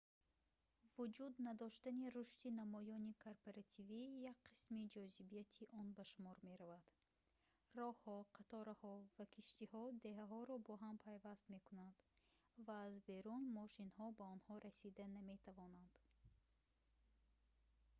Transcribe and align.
вуҷуд 0.95 1.33
надоштани 1.47 2.05
рушди 2.15 2.49
намоёни 2.61 3.13
корпоративӣ 3.23 4.01
як 4.31 4.37
қисми 4.47 4.83
ҷозибияти 4.95 5.63
он 5.79 5.87
ба 5.95 6.03
шумор 6.11 6.37
меравад 6.47 6.85
роҳҳо 7.77 8.17
қатораҳо 8.37 8.95
ва 9.17 9.25
киштиҳо 9.35 9.83
деҳаҳоро 10.05 10.55
бо 10.65 10.73
ҳам 10.83 10.95
пайваст 11.07 11.45
мекунанд 11.55 11.95
ва 12.65 12.75
аз 12.87 12.95
берун 13.09 13.43
мошинҳо 13.59 14.05
ба 14.17 14.23
онҳо 14.35 14.53
расида 14.67 15.05
наметавонанд 15.17 15.91